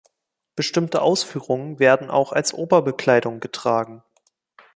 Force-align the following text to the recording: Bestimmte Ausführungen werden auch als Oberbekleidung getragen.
Bestimmte 0.55 1.03
Ausführungen 1.03 1.77
werden 1.77 2.09
auch 2.09 2.31
als 2.33 2.55
Oberbekleidung 2.55 3.39
getragen. 3.39 4.01